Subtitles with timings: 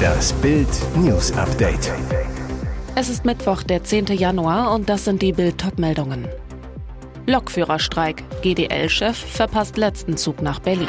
[0.00, 1.92] Das Bild News Update.
[2.94, 4.06] Es ist Mittwoch, der 10.
[4.06, 6.26] Januar und das sind die Bild meldungen
[7.26, 8.24] Lokführerstreik.
[8.42, 10.88] GDL-Chef verpasst letzten Zug nach Berlin.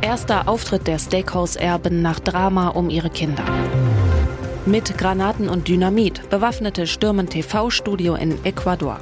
[0.00, 3.44] Erster Auftritt der Steakhouse-Erben nach Drama um ihre Kinder.
[4.66, 8.98] Mit Granaten und Dynamit bewaffnete stürmen TV-Studio in Ecuador.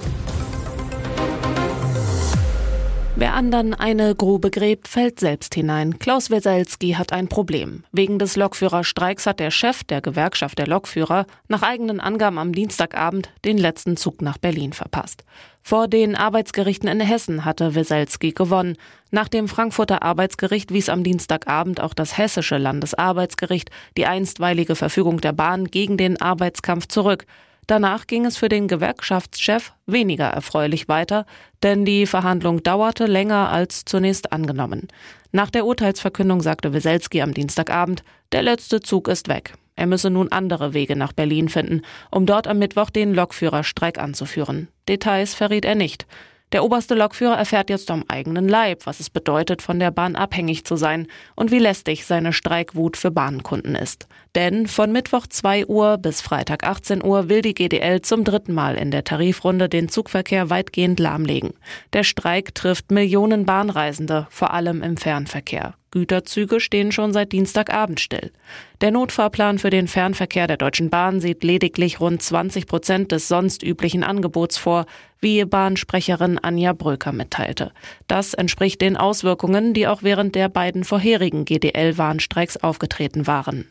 [3.23, 6.01] Wer anderen eine Grube gräbt, fällt selbst hinein.
[6.01, 7.85] Klaus Weselski hat ein Problem.
[7.93, 13.31] Wegen des Lokführerstreiks hat der Chef der Gewerkschaft der Lokführer nach eigenen Angaben am Dienstagabend
[13.45, 15.23] den letzten Zug nach Berlin verpasst.
[15.63, 18.77] Vor den Arbeitsgerichten in Hessen hatte Weselski gewonnen.
[19.13, 25.33] Nach dem Frankfurter Arbeitsgericht wies am Dienstagabend auch das hessische Landesarbeitsgericht die einstweilige Verfügung der
[25.33, 27.27] Bahn gegen den Arbeitskampf zurück.
[27.67, 31.27] Danach ging es für den Gewerkschaftschef weniger erfreulich weiter,
[31.63, 34.89] denn die Verhandlung dauerte länger als zunächst angenommen.
[35.31, 38.03] Nach der Urteilsverkündung sagte Weselski am Dienstagabend,
[38.33, 39.55] der letzte Zug ist weg.
[39.77, 44.69] Er müsse nun andere Wege nach Berlin finden, um dort am Mittwoch den Lokführerstreik anzuführen.
[44.89, 46.07] Details verriet er nicht.
[46.53, 50.65] Der oberste Lokführer erfährt jetzt am eigenen Leib, was es bedeutet, von der Bahn abhängig
[50.67, 54.07] zu sein und wie lästig seine Streikwut für Bahnkunden ist.
[54.35, 58.77] Denn von Mittwoch 2 Uhr bis Freitag 18 Uhr will die GDL zum dritten Mal
[58.77, 61.55] in der Tarifrunde den Zugverkehr weitgehend lahmlegen.
[61.95, 65.75] Der Streik trifft Millionen Bahnreisende, vor allem im Fernverkehr.
[65.93, 68.33] Güterzüge stehen schon seit Dienstagabend still.
[68.81, 73.63] Der Notfahrplan für den Fernverkehr der Deutschen Bahn sieht lediglich rund 20 Prozent des sonst
[73.63, 74.87] üblichen Angebots vor,
[75.21, 77.73] wie Bahnsprecherin Anja Bröker mitteilte.
[78.09, 83.71] Das entspricht den Auswirkungen, die auch während der beiden vorherigen GDL-Warnstreiks aufgetreten waren.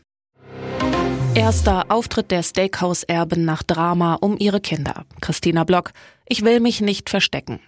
[1.34, 5.06] Erster Auftritt der Steakhouse-Erben nach Drama um ihre Kinder.
[5.20, 5.92] Christina Block.
[6.28, 7.58] Ich will mich nicht verstecken.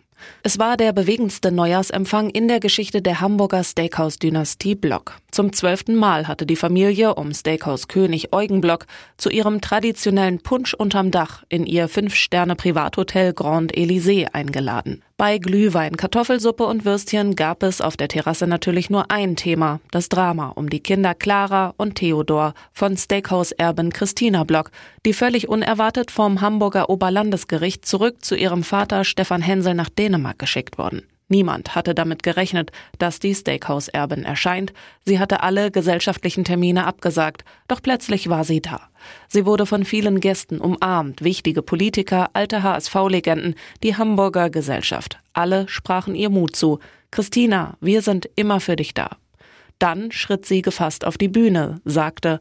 [0.43, 5.17] Es war der bewegendste Neujahrsempfang in der Geschichte der Hamburger Steakhouse-Dynastie Block.
[5.35, 11.11] Zum zwölften Mal hatte die Familie um Steakhouse-König Eugen Block zu ihrem traditionellen Punsch unterm
[11.11, 15.03] Dach in ihr Fünf-Sterne-Privathotel Grand Elysée eingeladen.
[15.17, 20.09] Bei Glühwein, Kartoffelsuppe und Würstchen gab es auf der Terrasse natürlich nur ein Thema, das
[20.09, 24.71] Drama um die Kinder Clara und Theodor von Steakhouse-Erbin Christina Block,
[25.05, 30.78] die völlig unerwartet vom Hamburger Oberlandesgericht zurück zu ihrem Vater Stefan Hensel nach Dänemark geschickt
[30.78, 31.03] wurden.
[31.29, 34.75] Niemand hatte damit gerechnet, dass die Steakhouse-Erbin erscheint.
[35.05, 38.89] Sie hatte alle gesellschaftlichen Termine abgesagt, doch plötzlich war sie da.
[39.29, 45.19] Sie wurde von vielen Gästen umarmt, wichtige Politiker, alte HSV-Legenden, die Hamburger Gesellschaft.
[45.33, 46.79] Alle sprachen ihr Mut zu.
[47.11, 49.11] Christina, wir sind immer für dich da.
[49.79, 52.41] Dann schritt sie gefasst auf die Bühne, sagte,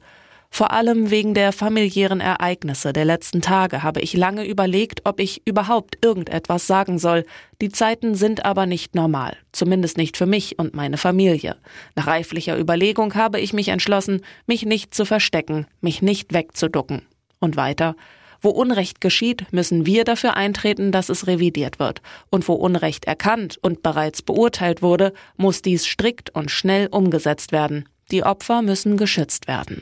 [0.56, 5.42] vor allem wegen der familiären Ereignisse der letzten Tage habe ich lange überlegt, ob ich
[5.46, 7.26] überhaupt irgendetwas sagen soll.
[7.60, 11.56] Die Zeiten sind aber nicht normal, zumindest nicht für mich und meine Familie.
[11.96, 17.02] Nach reiflicher Überlegung habe ich mich entschlossen, mich nicht zu verstecken, mich nicht wegzuducken.
[17.40, 17.96] Und weiter,
[18.40, 22.04] wo Unrecht geschieht, müssen wir dafür eintreten, dass es revidiert wird.
[22.30, 27.90] Und wo Unrecht erkannt und bereits beurteilt wurde, muss dies strikt und schnell umgesetzt werden.
[28.12, 29.82] Die Opfer müssen geschützt werden.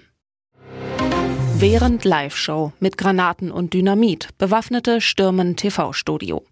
[1.61, 6.43] Während Live-Show mit Granaten und Dynamit bewaffnete stürmen TV-Studio.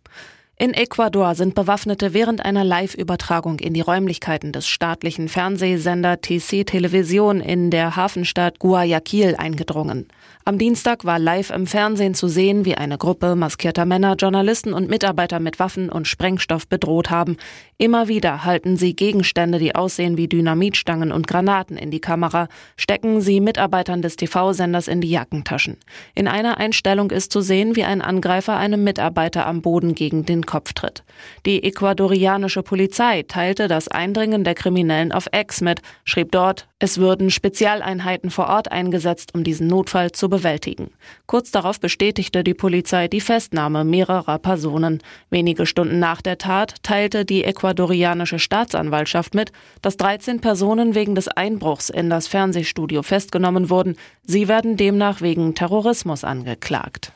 [0.56, 7.42] In Ecuador sind Bewaffnete während einer Live-Übertragung in die Räumlichkeiten des staatlichen Fernsehsender TC Television
[7.42, 10.10] in der Hafenstadt Guayaquil eingedrungen.
[10.46, 14.90] Am Dienstag war live im Fernsehen zu sehen, wie eine Gruppe maskierter Männer Journalisten und
[14.90, 17.38] Mitarbeiter mit Waffen und Sprengstoff bedroht haben.
[17.78, 23.22] Immer wieder halten sie Gegenstände, die aussehen wie Dynamitstangen und Granaten in die Kamera, stecken
[23.22, 25.78] sie Mitarbeitern des TV-Senders in die Jackentaschen.
[26.16, 30.48] In einer Einstellung ist zu sehen, wie ein Angreifer einem Mitarbeiter am Boden gegen den
[30.48, 31.04] Kopf tritt.
[31.46, 37.30] Die ecuadorianische Polizei teilte das Eindringen der Kriminellen auf Ex mit, schrieb dort, es würden
[37.30, 40.92] Spezialeinheiten vor Ort eingesetzt, um diesen Notfall zu bewältigen.
[41.26, 45.04] Kurz darauf bestätigte die Polizei die Festnahme mehrerer Personen.
[45.30, 49.52] Wenige Stunden nach der Tat teilte die ecuadorianische Staatsanwaltschaft mit,
[49.82, 53.98] dass 13 Personen wegen des Einbruchs in das Fernsehstudio festgenommen wurden.
[54.24, 57.12] Sie werden demnach wegen Terrorismus angeklagt.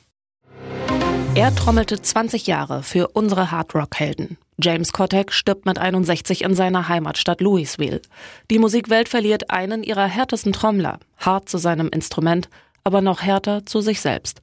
[1.36, 4.38] Er trommelte 20 Jahre für unsere Hardrock-Helden.
[4.62, 8.02] James Kotek stirbt mit 61 in seiner Heimatstadt Louisville.
[8.52, 12.50] Die Musikwelt verliert einen ihrer härtesten Trommler, hart zu seinem Instrument,
[12.84, 14.42] aber noch härter zu sich selbst.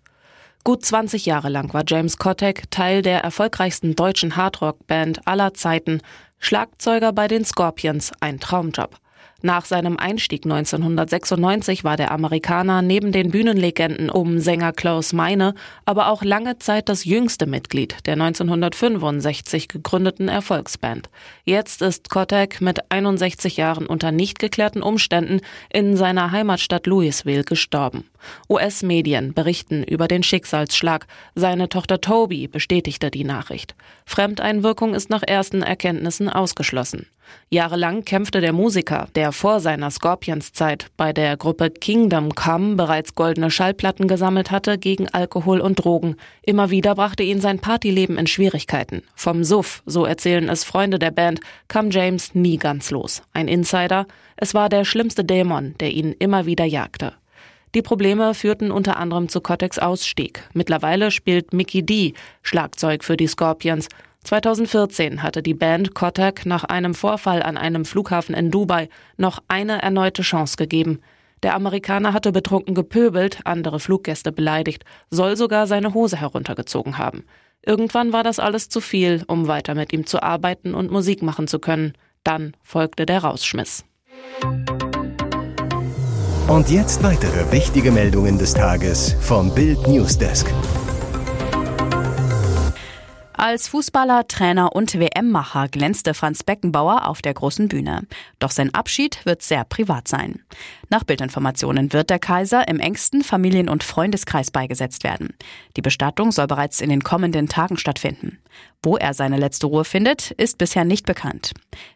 [0.63, 6.03] Gut 20 Jahre lang war James Kotek Teil der erfolgreichsten deutschen Hardrock-Band aller Zeiten,
[6.39, 8.97] Schlagzeuger bei den Scorpions, ein Traumjob.
[9.43, 15.55] Nach seinem Einstieg 1996 war der Amerikaner neben den Bühnenlegenden um Sänger Klaus Meine
[15.85, 21.09] aber auch lange Zeit das jüngste Mitglied der 1965 gegründeten Erfolgsband.
[21.45, 25.41] Jetzt ist Kotek mit 61 Jahren unter nicht geklärten Umständen
[25.73, 28.05] in seiner Heimatstadt Louisville gestorben.
[28.49, 31.07] US-Medien berichten über den Schicksalsschlag.
[31.35, 33.75] Seine Tochter Toby bestätigte die Nachricht.
[34.05, 37.07] Fremdeinwirkung ist nach ersten Erkenntnissen ausgeschlossen.
[37.49, 43.51] Jahrelang kämpfte der Musiker, der vor seiner Scorpions-Zeit bei der Gruppe Kingdom Come bereits goldene
[43.51, 46.17] Schallplatten gesammelt hatte, gegen Alkohol und Drogen.
[46.43, 49.03] Immer wieder brachte ihn sein Partyleben in Schwierigkeiten.
[49.15, 53.23] Vom Suff, so erzählen es Freunde der Band, kam James nie ganz los.
[53.33, 54.07] Ein Insider,
[54.37, 57.15] es war der schlimmste Dämon, der ihn immer wieder jagte.
[57.75, 60.43] Die Probleme führten unter anderem zu Kotex Ausstieg.
[60.55, 63.89] Mittlerweile spielt Mickey D Schlagzeug für die Scorpions.
[64.25, 69.81] 2014 hatte die Band Kotak nach einem Vorfall an einem Flughafen in Dubai noch eine
[69.83, 71.01] erneute Chance gegeben.
[71.43, 77.25] Der Amerikaner hatte betrunken gepöbelt, andere Fluggäste beleidigt, soll sogar seine Hose heruntergezogen haben.
[77.65, 81.47] Irgendwann war das alles zu viel, um weiter mit ihm zu arbeiten und Musik machen
[81.47, 81.95] zu können.
[82.25, 83.85] Dann folgte der Rausschmiss.
[86.51, 90.53] Und jetzt weitere wichtige Meldungen des Tages vom Bild Newsdesk.
[93.35, 98.03] Als Fußballer, Trainer und WM-Macher glänzte Franz Beckenbauer auf der großen Bühne.
[98.41, 100.43] Doch sein Abschied wird sehr privat sein.
[100.93, 105.29] Nach Bildinformationen wird der Kaiser im engsten Familien- und Freundeskreis beigesetzt werden.
[105.77, 108.41] Die Bestattung soll bereits in den kommenden Tagen stattfinden.
[108.83, 111.53] Wo er seine letzte Ruhe findet, ist bisher nicht bekannt.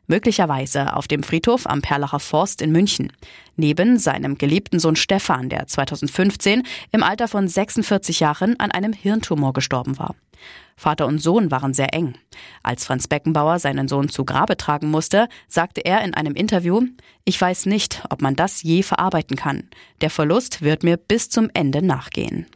[0.07, 3.13] Möglicherweise auf dem Friedhof am Perlacher Forst in München.
[3.57, 6.63] Neben seinem geliebten Sohn Stefan, der 2015
[6.93, 10.15] im Alter von 46 Jahren an einem Hirntumor gestorben war.
[10.77, 12.15] Vater und Sohn waren sehr eng.
[12.63, 16.83] Als Franz Beckenbauer seinen Sohn zu Grabe tragen musste, sagte er in einem Interview,
[17.25, 19.69] ich weiß nicht, ob man das je verarbeiten kann.
[20.01, 22.47] Der Verlust wird mir bis zum Ende nachgehen.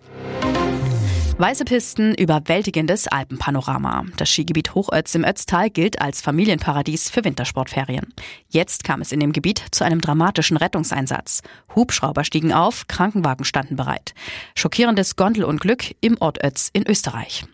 [1.41, 4.07] Weiße Pisten, überwältigendes Alpenpanorama.
[4.17, 8.13] Das Skigebiet Hochötz im Ötztal gilt als Familienparadies für Wintersportferien.
[8.49, 11.43] Jetzt kam es in dem Gebiet zu einem dramatischen Rettungseinsatz.
[11.77, 14.15] Hubschrauber stiegen auf, Krankenwagen standen bereit.
[14.57, 17.45] Schockierendes Gondelunglück im Ort Ötz in Österreich.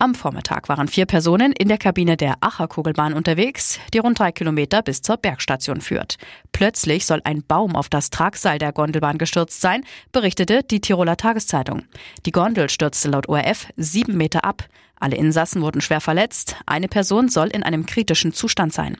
[0.00, 4.80] Am Vormittag waren vier Personen in der Kabine der Acherkugelbahn unterwegs, die rund drei Kilometer
[4.80, 6.18] bis zur Bergstation führt.
[6.52, 11.82] Plötzlich soll ein Baum auf das Tragseil der Gondelbahn gestürzt sein, berichtete die Tiroler Tageszeitung.
[12.26, 14.68] Die Gondel stürzte laut ORF sieben Meter ab.
[15.00, 16.54] Alle Insassen wurden schwer verletzt.
[16.64, 18.98] Eine Person soll in einem kritischen Zustand sein.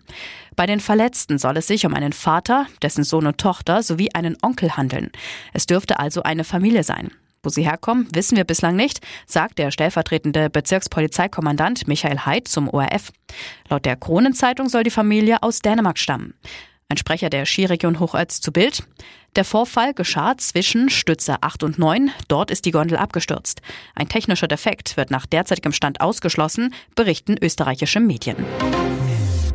[0.57, 4.37] Bei den Verletzten soll es sich um einen Vater, dessen Sohn und Tochter sowie einen
[4.43, 5.13] Onkel handeln.
[5.53, 7.13] Es dürfte also eine Familie sein.
[7.43, 13.13] Wo sie herkommen, wissen wir bislang nicht, sagt der stellvertretende Bezirkspolizeikommandant Michael Heid zum ORF.
[13.69, 16.35] Laut der Kronenzeitung soll die Familie aus Dänemark stammen.
[16.89, 18.83] Ein Sprecher der Skiregion Hochölz zu Bild.
[19.37, 22.11] Der Vorfall geschah zwischen Stütze 8 und 9.
[22.29, 23.61] Dort ist die Gondel abgestürzt.
[23.95, 28.37] Ein technischer Defekt wird nach derzeitigem Stand ausgeschlossen, berichten österreichische Medien.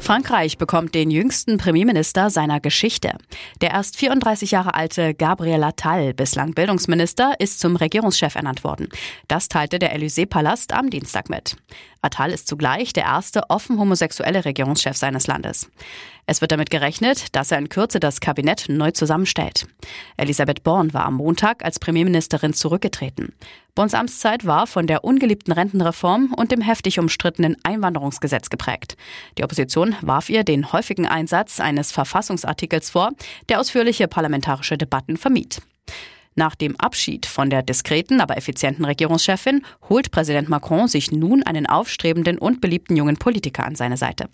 [0.04, 3.14] Frankreich bekommt den jüngsten Premierminister seiner Geschichte.
[3.62, 8.90] Der erst 34 Jahre alte Gabriel Attal, bislang Bildungsminister, ist zum Regierungschef ernannt worden.
[9.30, 11.56] Das teilte der Élysée-Palast am Dienstag mit.
[12.04, 15.70] Attal ist zugleich der erste offen homosexuelle Regierungschef seines Landes.
[16.26, 19.66] Es wird damit gerechnet, dass er in Kürze das Kabinett neu zusammenstellt.
[20.18, 23.34] Elisabeth Born war am Montag als Premierministerin zurückgetreten.
[23.76, 28.96] Borns Amtszeit war von der ungeliebten Rentenreform und dem heftig umstrittenen Einwanderungsgesetz geprägt.
[29.38, 33.12] Die Opposition warf ihr den häufigen Einsatz eines Verfassungsartikels vor,
[33.50, 35.62] der ausführliche parlamentarische Debatten vermied.
[36.36, 41.68] Nach dem Abschied von der diskreten, aber effizienten Regierungschefin holt Präsident Macron sich nun einen
[41.68, 44.30] aufstrebenden und beliebten jungen Politiker an seine Seite.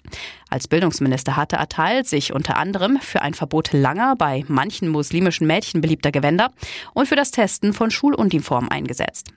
[0.50, 5.82] Als Bildungsminister hatte Attal sich unter anderem für ein Verbot langer, bei manchen muslimischen Mädchen
[5.82, 6.52] beliebter Gewänder
[6.94, 9.32] und für das Testen von Schuluniformen eingesetzt.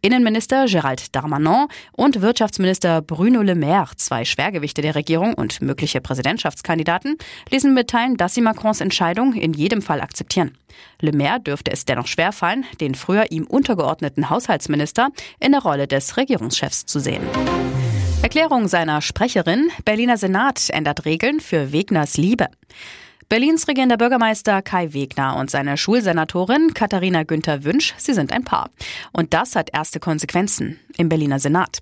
[0.00, 7.16] Innenminister Gérald Darmanin und Wirtschaftsminister Bruno Le Maire, zwei Schwergewichte der Regierung und mögliche Präsidentschaftskandidaten,
[7.50, 10.56] ließen mitteilen, dass sie Macrons Entscheidung in jedem Fall akzeptieren.
[11.00, 16.16] Le Maire dürfte es dennoch schwerfallen, den früher ihm untergeordneten Haushaltsminister in der Rolle des
[16.16, 17.22] Regierungschefs zu sehen.
[18.22, 22.48] Erklärung seiner Sprecherin, Berliner Senat ändert Regeln für Wegners Liebe.
[23.28, 28.70] Berlins regierender Bürgermeister Kai Wegner und seine Schulsenatorin Katharina Günther Wünsch, sie sind ein Paar.
[29.12, 31.80] Und das hat erste Konsequenzen im Berliner Senat.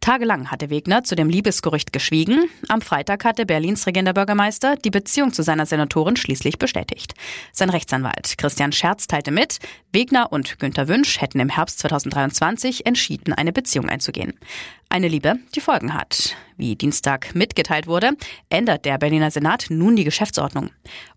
[0.00, 2.48] Tagelang hatte Wegner zu dem Liebesgerücht geschwiegen.
[2.68, 7.12] Am Freitag hatte Berlins regierender Bürgermeister die Beziehung zu seiner Senatorin schließlich bestätigt.
[7.52, 9.58] Sein Rechtsanwalt Christian Scherz teilte mit,
[9.92, 14.32] Wegner und Günter Wünsch hätten im Herbst 2023 entschieden, eine Beziehung einzugehen.
[14.92, 16.34] Eine Liebe, die Folgen hat.
[16.56, 18.10] Wie Dienstag mitgeteilt wurde,
[18.48, 20.70] ändert der Berliner Senat nun die Geschäftsordnung.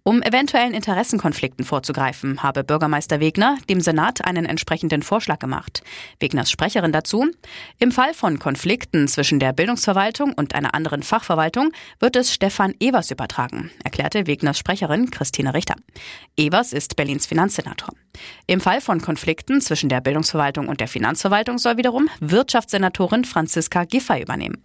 [0.04, 5.82] Um eventuellen Interessenkonflikten vorzugreifen, habe Bürgermeister Wegner dem Senat einen entsprechenden Vorschlag gemacht.
[6.20, 7.32] Wegners Sprecherin dazu,
[7.80, 8.38] im Fall von
[8.74, 14.58] Konflikten zwischen der Bildungsverwaltung und einer anderen Fachverwaltung wird es Stefan Evers übertragen, erklärte Wegners
[14.58, 15.76] Sprecherin Christine Richter.
[16.38, 17.94] Evers ist Berlins Finanzsenator.
[18.48, 24.24] Im Fall von Konflikten zwischen der Bildungsverwaltung und der Finanzverwaltung soll wiederum Wirtschaftssenatorin Franziska Giffey
[24.24, 24.64] übernehmen.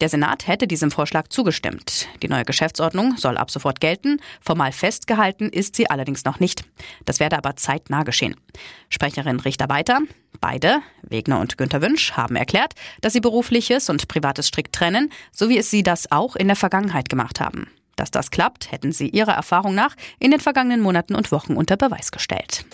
[0.00, 2.06] Der Senat hätte diesem Vorschlag zugestimmt.
[2.22, 4.20] Die neue Geschäftsordnung soll ab sofort gelten.
[4.40, 6.62] Formal festgehalten ist sie allerdings noch nicht.
[7.04, 8.36] Das werde aber zeitnah geschehen.
[8.90, 10.00] Sprecherin Richter weiter.
[10.40, 15.48] Beide, Wegner und Günter Wünsch, haben erklärt, dass sie berufliches und privates strikt trennen, so
[15.48, 17.68] wie es sie das auch in der Vergangenheit gemacht haben.
[17.96, 21.76] Dass das klappt, hätten sie ihrer Erfahrung nach in den vergangenen Monaten und Wochen unter
[21.76, 22.64] Beweis gestellt.